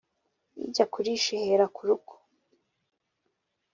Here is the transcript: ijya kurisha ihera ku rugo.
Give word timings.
ijya 0.65 0.85
kurisha 0.91 1.29
ihera 1.39 1.65
ku 1.75 1.81
rugo. 1.87 2.13